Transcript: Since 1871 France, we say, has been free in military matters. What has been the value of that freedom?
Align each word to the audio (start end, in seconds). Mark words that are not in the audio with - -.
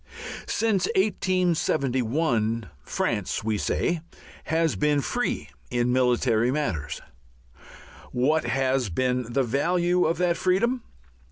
Since 0.47 0.87
1871 0.95 2.71
France, 2.83 3.43
we 3.43 3.59
say, 3.59 4.01
has 4.45 4.75
been 4.75 4.99
free 4.99 5.49
in 5.69 5.93
military 5.93 6.49
matters. 6.49 7.01
What 8.11 8.45
has 8.45 8.89
been 8.89 9.31
the 9.31 9.43
value 9.43 10.05
of 10.05 10.17
that 10.17 10.37
freedom? 10.37 10.81